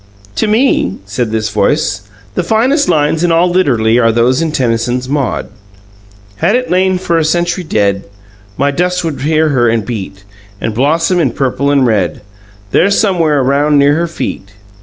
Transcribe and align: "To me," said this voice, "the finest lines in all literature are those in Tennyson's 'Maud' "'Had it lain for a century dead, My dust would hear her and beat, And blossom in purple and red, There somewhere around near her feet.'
"To 0.37 0.47
me," 0.47 0.97
said 1.05 1.29
this 1.29 1.51
voice, 1.51 2.09
"the 2.33 2.41
finest 2.41 2.89
lines 2.89 3.23
in 3.23 3.31
all 3.31 3.51
literature 3.51 4.03
are 4.03 4.11
those 4.11 4.41
in 4.41 4.51
Tennyson's 4.51 5.07
'Maud' 5.07 5.45
"'Had 6.37 6.55
it 6.55 6.71
lain 6.71 6.97
for 6.97 7.19
a 7.19 7.23
century 7.23 7.63
dead, 7.63 8.05
My 8.57 8.71
dust 8.71 9.03
would 9.03 9.21
hear 9.21 9.49
her 9.49 9.69
and 9.69 9.85
beat, 9.85 10.23
And 10.59 10.73
blossom 10.73 11.19
in 11.19 11.29
purple 11.33 11.69
and 11.69 11.85
red, 11.85 12.21
There 12.71 12.89
somewhere 12.89 13.41
around 13.41 13.77
near 13.77 13.93
her 13.93 14.07
feet.' 14.07 14.53